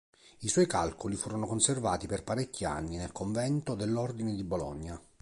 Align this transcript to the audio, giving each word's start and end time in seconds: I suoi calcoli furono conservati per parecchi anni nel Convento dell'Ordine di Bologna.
I 0.39 0.47
suoi 0.47 0.65
calcoli 0.65 1.15
furono 1.15 1.45
conservati 1.45 2.07
per 2.07 2.23
parecchi 2.23 2.65
anni 2.65 2.97
nel 2.97 3.11
Convento 3.11 3.75
dell'Ordine 3.75 4.33
di 4.33 4.43
Bologna. 4.43 4.99